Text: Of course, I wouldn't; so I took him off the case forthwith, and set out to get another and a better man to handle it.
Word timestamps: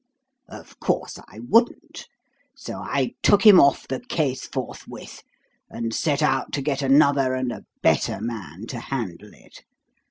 Of 0.49 0.79
course, 0.79 1.19
I 1.27 1.41
wouldn't; 1.47 2.07
so 2.55 2.79
I 2.79 3.13
took 3.21 3.45
him 3.45 3.59
off 3.61 3.87
the 3.87 3.99
case 3.99 4.47
forthwith, 4.47 5.21
and 5.69 5.93
set 5.93 6.23
out 6.23 6.51
to 6.53 6.61
get 6.63 6.81
another 6.81 7.35
and 7.35 7.51
a 7.51 7.65
better 7.83 8.19
man 8.19 8.65
to 8.69 8.79
handle 8.79 9.29
it. 9.35 9.63